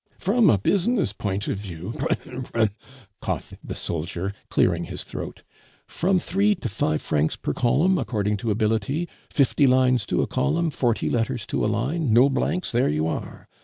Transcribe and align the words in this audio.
"From 0.17 0.49
a 0.49 0.57
business 0.57 1.13
point 1.13 1.47
of 1.47 1.59
view, 1.59 1.93
broum! 1.95 2.47
broum!" 2.51 2.69
coughed 3.19 3.53
the 3.63 3.75
soldier, 3.75 4.33
clearing 4.49 4.85
his 4.85 5.03
throat. 5.03 5.43
"From 5.87 6.17
three 6.17 6.55
to 6.55 6.69
five 6.69 7.03
francs 7.03 7.35
per 7.35 7.53
column, 7.53 7.99
according 7.99 8.37
to 8.37 8.49
ability. 8.49 9.07
Fifty 9.29 9.67
lines 9.67 10.07
to 10.07 10.23
a 10.23 10.25
column, 10.25 10.71
forty 10.71 11.07
letters 11.07 11.45
to 11.45 11.63
a 11.63 11.67
line; 11.69 12.11
no 12.13 12.29
blanks; 12.31 12.71
there 12.71 12.89
you 12.89 13.05
are! 13.05 13.47